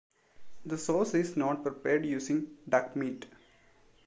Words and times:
The 0.65 0.79
sauce 0.79 1.13
is 1.13 1.37
not 1.37 1.61
prepared 1.61 2.07
using 2.07 2.57
duck 2.67 2.95
meat. 2.95 3.27